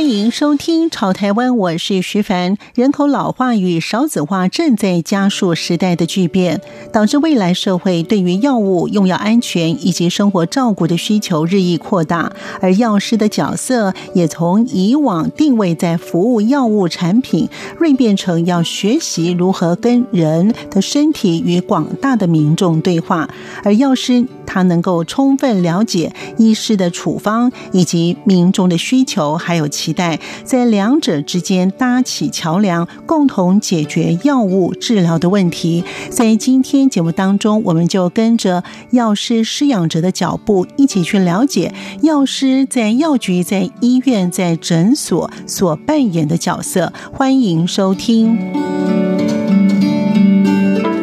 [0.00, 2.56] 欢迎收听《潮台湾》，我是徐凡。
[2.74, 12.32] 人口老化与少子化正在加速时代的巨变，导致未来社会对于药物用药安全以及生活照顾的需求日益扩大，
[12.62, 23.28] 而药师的角色也从以往定位在服务药物产品，锐变成要学习如何跟人的身体与广大的民众对话。
[23.62, 29.70] 而药师他能够充分了解医师的处方以及民众的需求，还有。
[29.70, 35.84] 期待在两者之间搭起桥梁，共同解决药物治疗的问题。
[36.10, 46.92] 在今天节目当中，我们就跟着药师施养者的脚步，一起去了解药师在药局、在医院、在诊所所扮演的角色。
[47.12, 48.69] 欢迎收听。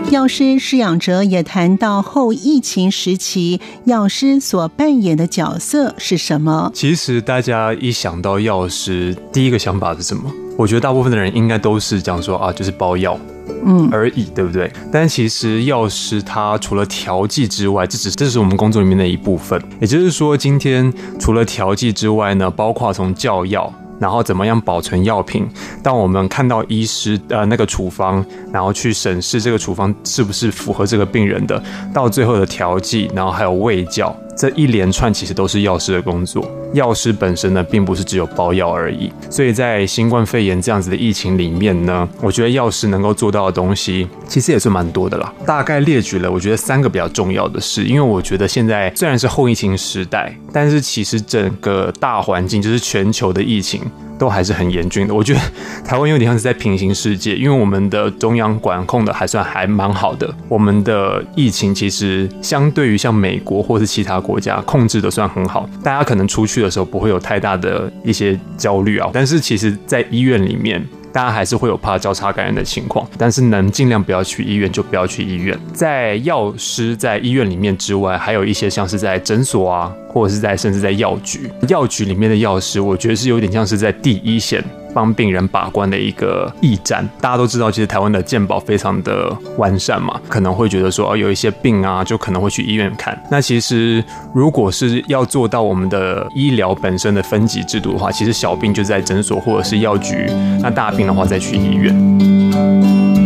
[0.09, 6.71] 药师施养哲也谈到后疫情时期药师所扮演的角色是什么？
[6.73, 10.31] 其实大家一想到药师，第一个想法是什么？
[10.57, 13.19] 我觉得大部分的人应该都是讲说啊，就是包药，
[13.65, 14.71] 嗯而已，对不对？
[14.89, 19.61] 但其实药师他除了调剂之外，这只这是我们工作里面的一部分。
[19.81, 23.73] 也就是说，今天除了调剂之外呢，包括从教药。
[23.99, 25.47] 然后怎么样保存药品？
[25.81, 31.61] 当我们看到医师呃那个处方，然后去审视这个处方是不是符合这个病人的，
[31.93, 34.15] 到最后的调剂，然后还有喂教。
[34.35, 36.47] 这一连串其实都是药师的工作。
[36.73, 39.11] 药师本身呢，并不是只有包药而已。
[39.29, 45.33] 所以在新冠肺炎这样子的疫情里面呢，我觉得药师能够做到的东西，其实也是蛮多的啦。
[45.45, 47.83] 大概列举了，我觉得三个比较重要的事。
[47.83, 53.81] 因为我觉得现在虽然是后疫情时代，但是其实整个大环境就是全球的疫情。
[54.17, 55.13] 都还是很严峻的。
[55.13, 55.39] 我觉得
[55.85, 60.27] 台湾有点像是在平行世界，因为我们的中央管控的还算还蛮好的。
[60.49, 69.09] 我们的疫情其实相对于像美国或是其他国家控制的算很好，大家可能出去去的时候不会有太大的一些焦虑啊。
[69.13, 70.83] 但是其实，在医院里面。
[71.13, 75.57] 大家还是会有怕交叉感染的情况，但是能尽量不要去医院就不要去医院。
[75.73, 84.63] 在药师在医院里面之外，还有一些像是在诊所啊，或者是在甚至在药局，药局里面的药师，我觉得是有点像是在第一线。
[84.97, 93.15] 帮病人把关的一个驿站，大家都知道，其实台湾的健保非常的完善嘛，可能会觉得说，哦，有一些病啊，就可能会去医院看。
[93.29, 94.03] 那其实
[94.33, 100.25] 如果是要做到我们的医疗本身的分级制度的话，其实小病就在诊所或者是药局，
[100.63, 103.16] 那大病的话再去医院。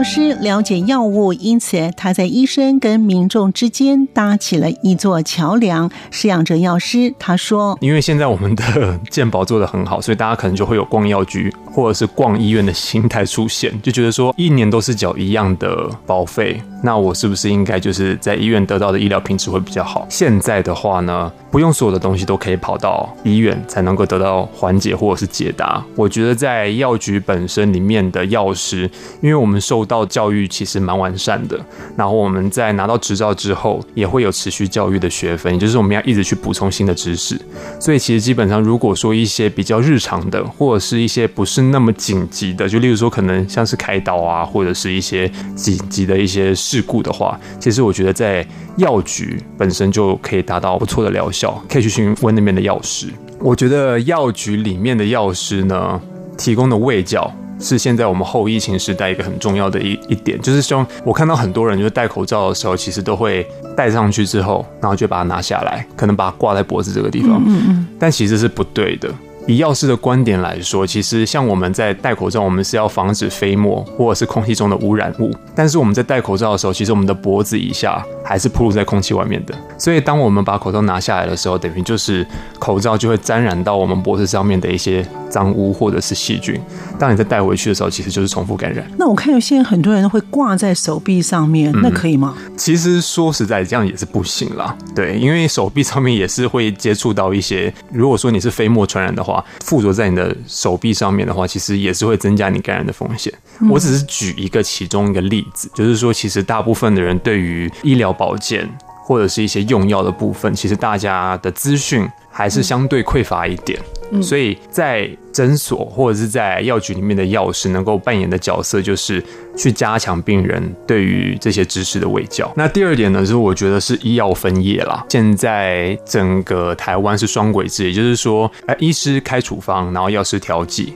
[0.00, 5.90] 药师了解药物，因此他在医生跟民众之间搭起了一座桥梁。
[6.10, 20.06] 饲养者药师他说：“因为现在我们的 健保做得很好，所以大家可能就会有逛药局或者是逛医院的心态出现，就觉得说一年都是缴一样的保费，那我是不是应该就是在医院得到的医疗品质会比较好？
[20.08, 25.84] 现在的话呢，不用所有的东西都可以跑到医院才能够得到缓解或者是解答。
[25.94, 31.58] 我觉得在药局本身里面的药师，因为我们受到教育其实蛮完善的，
[31.96, 37.40] 然后我们在拿到执照之后，也会有持续教育的学分，也就是我们要一直去补充新的知识。
[37.78, 53.08] 所以其实基本上，如果说一些比较日常的，或者是一些不是那么紧急的，就例如说可能像是开刀啊，或者是一些紧急的一些事故的话，其实我觉得在药局本身就可以达到不错的疗效，可以去询问那边的药师。
[53.38, 56.00] 我觉得药局里面的药师呢，
[56.36, 57.32] 提供的卫教。
[57.62, 63.46] 是现在我们后疫情时代一个很重要的一一点，就是希望我看到很多人就是戴口罩的时候，其实都会
[63.76, 69.12] 戴上去之后，然后就把它拿下来，可能把它挂在脖子这个地方，嗯嗯，但其实是不对的。
[69.46, 75.30] 以药师的观点来说，其实像我们在戴口罩，我们是要防止飞沫或者是空气中的污染物。
[75.54, 79.54] 但是我们在戴口罩的时候，其实我们的脖子以下还是暴露在空气外面的。
[79.76, 82.24] 所以当我们把口罩拿下来的时候，等于就是
[82.58, 86.60] 口罩就会沾染到我们脖子上面的一些脏污或者是细菌。
[86.98, 88.86] 当你再带回去的时候，其实就是重复感染。
[88.98, 92.34] 那我看有现在很多人会挂在手臂上面，那可以吗？
[92.46, 94.76] 嗯，其实说实在，这样也是不行啦。
[94.94, 99.44] 对，因为手臂上面也是会接触到一些，如果说你是飞沫传染的话。
[99.64, 103.32] 附着在你的手臂上面的话，其实也是会增加你感染的风险。
[103.70, 108.68] 我只是举一个其中一个例子，就是说，其实大部分的人对于医疗保健
[109.02, 113.78] 或者是一些用药的部分，其实大家的资讯还是相对匮乏一点。
[114.20, 119.24] 所以在诊所或者是在药局里面的药师能够扮演的角色，就是
[119.56, 122.52] 去加强病人对于这些知识的卫教。
[122.56, 125.06] 那第二点呢，就是我觉得是医药分业啦。
[125.08, 130.94] 现在整个台湾是双轨制，也就是说，呃，医师开处方，然后药师调剂，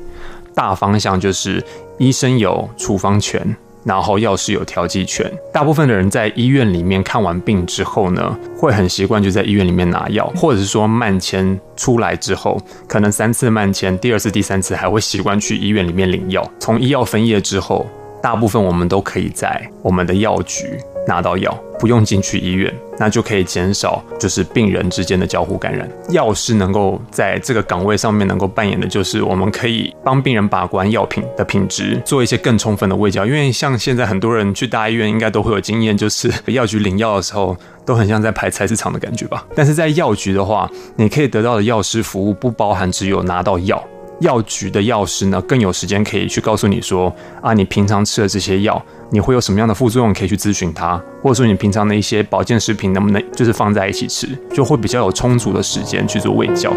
[0.52, 1.62] 大方向就是
[1.98, 3.56] 医生有处方权。
[3.84, 16.50] 然后药师有调剂权，大部分的人在医院里面看完病之后呢，会很习惯就在医院里面拿药，或者是说慢签出来之后，可能三次慢签，第二次、第三次还会习惯去医院里面领药。
[16.58, 17.86] 从医药分业之后，
[18.22, 25.88] 大部分我们都可以在我们的药局拿到药，不用进去医院，那就可以减少就是病人之间的交互感染。
[26.10, 33.26] 药师能够在这个岗位上面能够扮演的，就是我们可以帮病人把关药品的品质，做一些更充分的卫教。
[33.26, 39.44] 因为像现在很多人去大医院，应该都会有经验，就是药局领药的时候，都很像在排菜市场的感觉吧。
[39.54, 43.82] 但是在药局的话，你可以得到的药师服务，不包含只有拿到药。
[44.20, 47.12] 药局的药师呢，更有时间可以去告诉你说
[47.42, 48.80] 啊，你平常吃的这些药，
[49.14, 56.72] 你会有什么样的副作用，可以去咨询他，或者说你平常的一些保健食品能不能就是放在一起吃，就会比较有充足的时间去做胃教。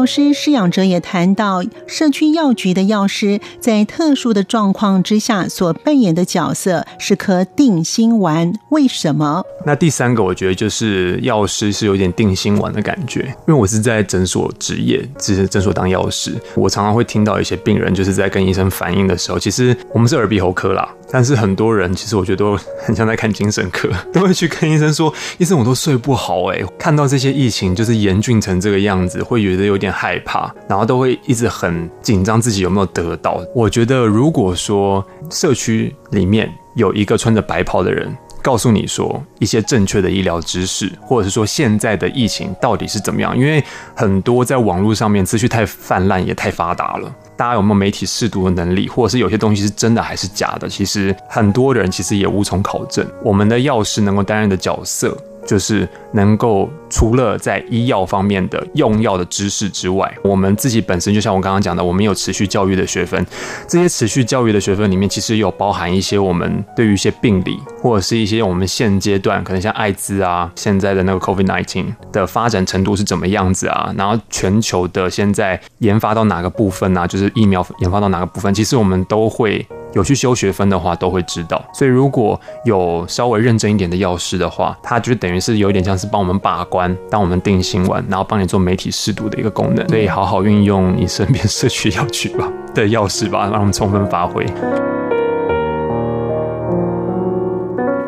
[0.00, 8.50] 药师施养哲也谈到，社区药局的药师在特殊的状况之下所扮演的角色是颗定心丸。
[8.70, 9.44] 为什么？
[9.66, 20.88] 那第三个，我觉得就是药师是有点定心丸的感觉，因为我是在诊所执业，只是诊所当药师，我常常会听到一些病人就是在跟医生反映的时候，其实我们是耳鼻喉科啦。
[21.12, 22.56] 但是很多人其实我觉得都
[22.86, 43.62] 很像在看精神科， 都会去跟医生说：“医生，我都睡不好哎，看到这些疫情就是严峻成这个样子，会觉得有点害怕，然后都会一直很紧张自己有没有得到。”我觉得如果说社区里面有一个穿着白袍的人，告诉你说一些正确的医疗知识，或者是说现在的疫情到底是怎么样，因为
[43.94, 47.14] 很多在网络上面资讯太泛滥，也太发达了。
[47.36, 50.68] 大家有没有媒体试读的能力，或者是有些东西是真的还是假的？
[50.68, 53.06] 其实很多人其实也无从考证。
[53.22, 55.16] 我们的药师能够担任的角色，
[55.46, 63.24] 就是能够除了在医药方面的用药的知识之外，我们自己本身就像我刚刚讲的，我们有持续教育的学分。
[63.66, 73.92] 这些持续教育的学分里面，其实有包含一些我们对于一些病理，或者是一些我们现阶段可能像艾滋啊，现在的那个 COVID-19 的发展程度是怎么样子啊？
[73.96, 77.06] 然后全球的现在研发到哪个部分啊？
[77.06, 78.52] 就是疫苗研发到哪个部分？
[78.52, 79.66] 其实我们都会。
[79.92, 81.62] 有去修学分的话，都会知道。
[81.72, 89.88] 所以如果有稍微认真一点的药师的话，他就等于是有一点像是帮我们把关，当我们定心丸，然后帮你做媒体试读的一个功能。
[89.88, 94.46] 所以好好运用你身边社区药局吧的药师吧，让他们充分发挥。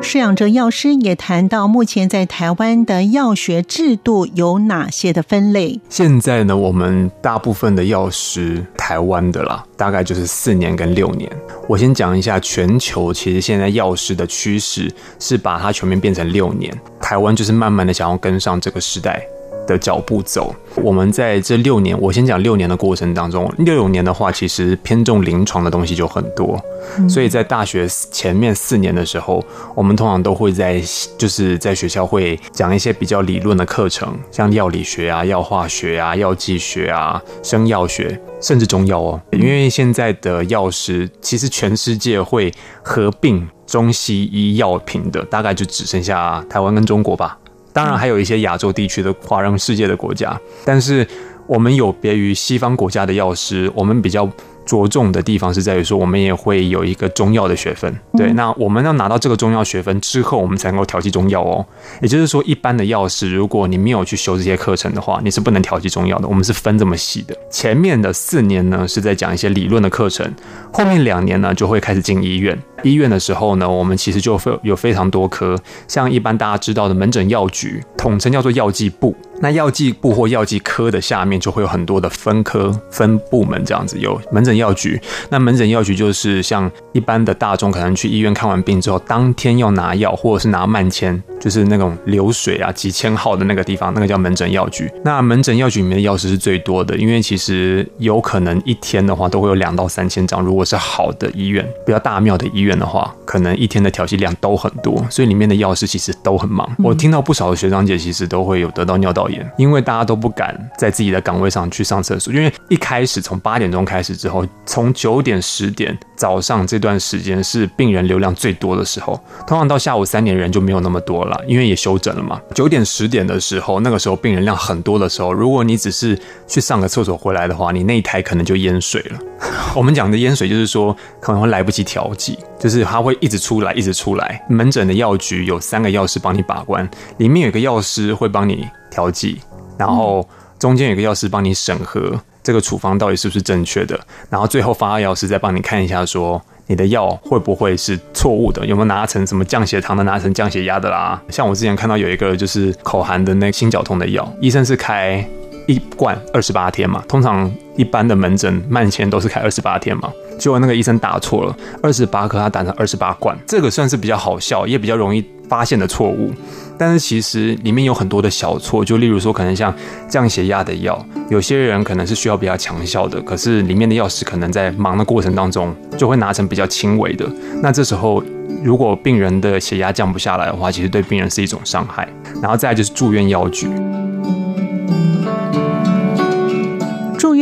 [0.02, 5.80] 饲养者药师也谈到，目前在台湾的药学制度有哪些的分类？
[5.88, 11.30] 现在呢，我们大部分的药师，台湾的啦，大概就是四年跟六年。
[11.68, 19.24] 我先讲一下全球，其实现在药师的趋势是把它全面变成六年，台湾就是慢慢的想要跟上这个时代
[19.72, 20.54] 的脚步走。
[20.76, 26.60] 我们在这六年，我先讲六年的过程当中，六年的话，其实偏重临床的东西就很多。
[27.08, 30.82] 所以在大学前面四年的时候，我们通常都会在
[31.16, 39.20] 就是在学校会讲一些比较理论的课程，像药理学啊、药化学啊、药剂学啊、生药学，甚至中药哦。
[39.32, 42.52] 因为现在的药师，其实全世界会
[42.82, 47.38] 合并中西医药品的，大概就只剩下台湾跟中国吧。
[47.72, 51.06] 当然还有一些亚洲地区的华人世界的国家，但是
[51.46, 54.28] 我们有别于西方国家的药师，我们比较。
[54.64, 57.94] 着重的地方是在于说，我们也会有一个中药的学分。
[58.16, 61.64] 对，那我们要拿到这个中药学分之后，我们才能够调剂中药哦。
[62.00, 66.28] 也就是说，一般的药师，如果你没有去修这些课程的话，你是不能调剂中药的。
[66.28, 67.36] 我们是分这么细的。
[67.50, 70.32] 前面的四年呢，是在讲一些理论的课程，
[70.72, 72.58] 后面两年呢，就会开始进医院。
[72.82, 79.14] 医院的时候呢，我们其实就会有非常多科，像一般大家知道的门诊药局，统称叫做药剂部。
[79.42, 83.98] 那药剂部或药剂科的下面就会有很多的分科、分部门这样子。
[83.98, 94.88] 有门诊药局，那门诊药局就是像一般的大众可能去医院看完病之后，当天要拿药或者是拿慢签，就是那种流水啊几千号的那个地方，那个叫门诊药局。
[95.04, 100.40] 那门诊药局里面的药师是最多的，因为其实有可能一天的话都会有两到三千张。
[100.40, 106.68] 如果是好的医院，比较大庙的医院的话，可能一天的调剂量都很多，所以里面的药师其实都很忙。
[106.78, 114.42] 我听到不少的学长姐其实都会有得到尿道因为大家都不敢在自己的岗位上去上厕所，因为一开始从八点钟开始之后。
[114.64, 119.20] 从九点十点早上这段时间是病人流量最多的时候。
[119.44, 122.40] 通常到下午三点人就没有那么多了，因为也休诊了嘛。
[122.54, 129.18] 九点十点的时候，那个时候病人量很多的时候，如果你只是去上个厕所回来的话，你那一台可能就淹水了。
[129.74, 134.40] 我们讲的淹水就是说可能会来不及调剂，就是它会一直出来，一直出来。
[134.48, 139.40] 门诊的药局有三个药师帮你把关，里面有一个药师会帮你调剂，
[139.76, 140.24] 然后
[140.56, 143.98] 中间有一个药师帮你审核这个处方到底是不是正确的，
[144.30, 146.40] 然后最后发药师再帮你看一下说。
[146.68, 148.64] 你的药会不会是错误的？
[148.64, 151.20] 有没有拿成什么降血糖的，拿成降血压的啦？
[151.28, 155.22] 像我之前看到有一个就是口含的那心绞痛的药，医生是开
[155.66, 160.10] 一罐二十八天嘛，通常一般的门诊慢签都是开二十八天嘛。
[160.42, 166.32] 结果那个医生打错了，二十八颗他打成二十八罐，这个算是比较好笑，也比较容易发现的错误。
[166.76, 169.72] 但是其实里面有很多的小错，就例如说可能像
[170.08, 177.24] 降血压的药，有些人可能是需要比较强效的，可是里面的药师可能在忙的过程当中就会拿成比较轻微的。
[177.62, 178.20] 那这时候
[178.64, 182.08] 如果病人的血压降不下来的话，其实对病人是一种伤害。
[182.42, 183.70] 然后再就是住院药局。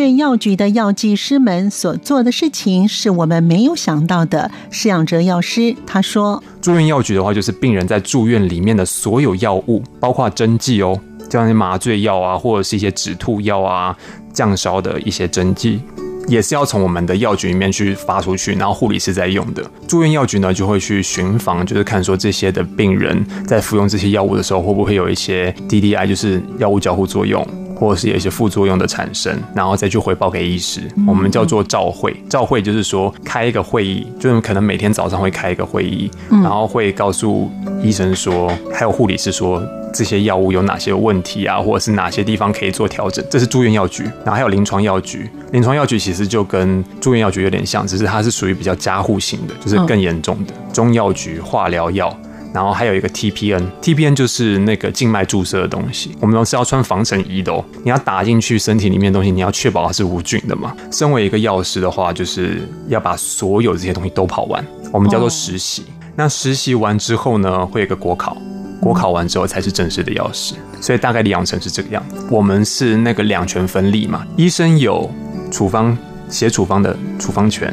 [0.00, 4.50] 院药局的药剂师们所做的事情是我们没有想到的。
[4.70, 10.98] 施养哲药师他说：“住院药局的话，就是病人在住院里面的所有药物，包括针剂哦，
[11.30, 13.96] 像些麻醉药啊，或者是一些止吐药啊、
[14.32, 15.80] 降烧的一些针剂，
[16.26, 19.62] 也是要从我们的药局里面去发出去，然后护理师在用的。
[19.86, 27.46] 住院药局呢，就会去巡房，就是看说这些的病人在服用这些药物的时候，会不会有一些 DDI，就是药物交互作用。”
[27.80, 32.14] 或者是有一些副作用的产生，然后再去回报给医师，我们叫做照会。
[32.28, 37.50] 照会就是说开一个会议，就是可能每天早上会开一个会议，然后会告诉
[37.82, 43.24] 医生说，还有护理师说这些药物有哪些问题啊，或者是哪些地方可以做调整。
[43.30, 45.30] 这是住院药局，然后还有临床药局。
[45.52, 52.14] 临床药局其实就跟住院药局有点像，只是它是属于比较加护型的，就是更严重的中药局、化疗药。
[52.52, 57.64] 然后还有一个 TPN，TPN 就是那个静脉注射的东西，我们都是要穿防尘衣的哦。
[57.84, 60.74] 你要打进去身体里面的东西，你要确保它是无菌的嘛。
[60.90, 65.84] 身为一个药师的话，就是要把所有这些东西都跑完，我们叫做实习。
[66.16, 68.36] 那实习完之后呢，会有一个国考，
[68.80, 70.56] 国考完之后才是正式的药师。
[70.80, 72.16] 所以大概的养成是这个样子。
[72.30, 75.08] 我们是那个两权分立嘛，医生有
[75.52, 75.96] 处方
[76.28, 77.72] 写处方的处方权，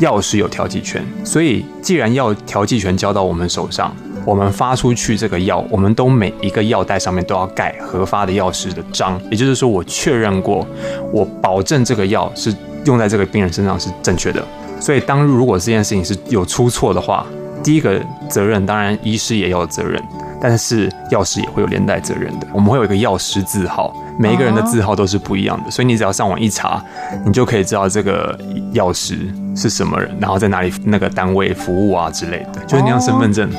[0.00, 1.02] 药师有调剂权。
[1.24, 3.96] 所以既然要调剂权交到我们手上。
[4.28, 10.66] 我们发出去这个药，我们都每一个药袋上面都要盖核发的药师的章，也就是说，我确认过，
[11.10, 12.54] 我保证这个药是
[12.84, 14.44] 用在这个病人身上是正确的。
[14.78, 17.26] 所以，当如果这件事情是有出错的话，
[17.64, 19.98] 第一个责任当然医师也有责任，
[20.42, 22.46] 但是药师也会有连带责任的。
[22.52, 26.84] 我们会有一个药师字号，每一个人的字号都是不一样的，所以你只要上网一查，
[27.24, 28.38] 你就可以知道这个
[28.72, 29.16] 药师
[29.56, 33.50] 是什么人，然后在哪里那个单位服务啊之类的，就是那张身份证。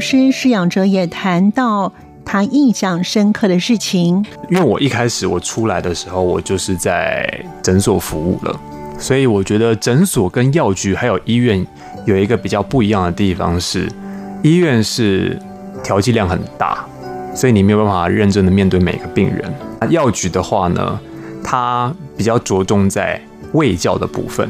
[0.00, 1.92] 师施仰哲也谈到
[2.24, 7.28] 他印象深刻的事情，因为我一开始我出来的时候，我就是在
[7.62, 8.60] 诊所服务了，
[8.98, 11.64] 所以我觉得诊所跟药局还有医院
[12.06, 13.90] 有一个比较不一样的地方是，
[14.42, 15.38] 医院是
[15.82, 16.84] 调剂量很大，
[17.34, 19.52] 所以你没有办法认真的面对每个病人。
[19.90, 20.98] 药局的话呢，
[21.42, 23.20] 它比较着重在
[23.52, 24.48] 卫教的部分。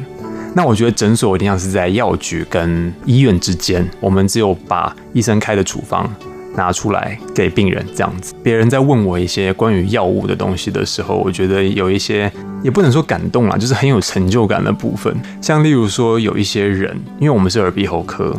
[0.54, 6.12] 那我觉得诊所一定要是在药局跟医院之间，我们只有把医生开的处方
[6.56, 8.34] 拿出来给病人这样子。
[8.42, 12.30] 别人在问我一些关于药物的东西的时候，我觉得有一些
[12.64, 15.14] 也不能说感动啦，就是很有成就感的部分。
[15.40, 18.34] 像例如说有一些人，因为我们是耳鼻喉科，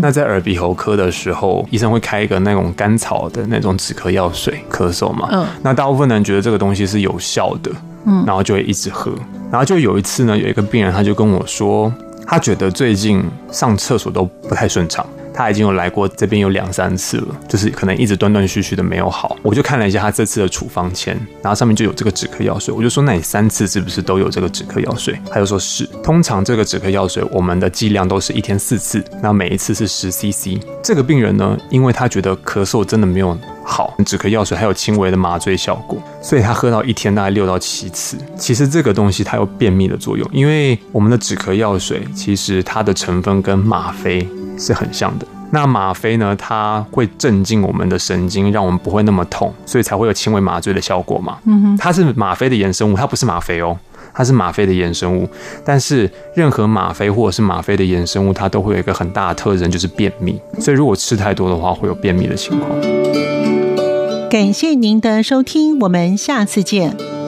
[0.00, 5.28] 那在耳鼻喉科的时候，医生会开一个那种甘草的那种止咳药水，咳嗽嘛。
[5.30, 5.46] 嗯。
[5.62, 7.70] 那大部分人觉得这个东西是有效的。
[8.04, 9.12] 嗯，然后就会一直喝，
[9.50, 11.92] 然后就有一次呢，有一个病人他就跟我说，
[12.26, 15.04] 他觉得最近上厕所都不太顺畅，
[15.34, 19.36] 他已经有来过这边有两三次了，就是可能一直断断续续的没有好。
[19.42, 25.18] 我就看了一下他这次的处方签，然后上面就有这个止咳药水，我就说，那你三次是不是都有这个止咳药水？
[25.30, 30.58] 他就说是，通常这个止咳药水我们的剂量都是一天四次，然后每一次是十 CC。
[30.82, 33.36] 这个病人呢，因为他觉得咳嗽真的没有。
[33.64, 38.16] 好，止咳药水还有轻微的麻醉效果，所以他喝到一天大概六到七次。
[38.36, 44.26] 其实这个东西它有便秘的作用，因为我们的止咳药水其实它的成分跟吗啡
[44.58, 45.26] 是很像的。
[45.52, 51.38] 那吗啡呢，它会镇静我们的神经，让我们不会那么痛，所以才会有轻微麻醉的效果嘛。
[51.44, 53.76] 嗯哼，它是吗啡的衍生物，它不是吗啡哦，
[54.14, 55.28] 它是吗啡的衍生物。
[55.64, 60.40] 但是任何吗啡或者是吗啡的衍生物，它都会有一个很大的特征，就是便秘。
[60.58, 62.70] 所以如果吃太多的话，会有便秘的情况。
[64.30, 67.19] 感谢您的收听，我们下次见。